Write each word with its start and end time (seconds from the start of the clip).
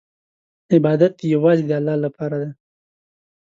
عبادت 0.73 1.15
یوازې 1.33 1.63
د 1.67 1.71
الله 1.79 1.95
لپاره 2.05 2.35
دی. 2.41 2.51